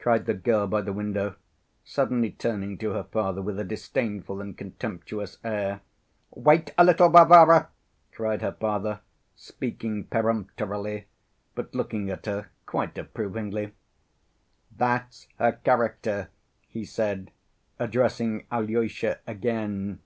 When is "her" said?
2.94-3.04, 8.42-8.50, 12.26-12.48, 15.38-15.52